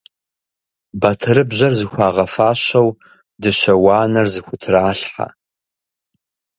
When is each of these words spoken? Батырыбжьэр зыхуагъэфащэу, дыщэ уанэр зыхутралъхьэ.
Батырыбжьэр 1.01 1.73
зыхуагъэфащэу, 1.79 2.89
дыщэ 3.41 3.73
уанэр 3.83 4.27
зыхутралъхьэ. 4.33 5.27